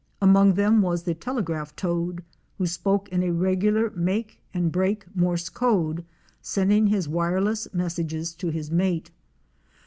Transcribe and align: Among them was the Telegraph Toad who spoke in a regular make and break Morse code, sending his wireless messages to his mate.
Among 0.19 0.55
them 0.55 0.81
was 0.81 1.03
the 1.03 1.13
Telegraph 1.13 1.75
Toad 1.75 2.23
who 2.57 2.65
spoke 2.65 3.07
in 3.09 3.21
a 3.21 3.29
regular 3.29 3.91
make 3.91 4.41
and 4.51 4.71
break 4.71 5.05
Morse 5.15 5.47
code, 5.47 6.03
sending 6.41 6.87
his 6.87 7.07
wireless 7.07 7.71
messages 7.71 8.33
to 8.37 8.49
his 8.49 8.71
mate. 8.71 9.11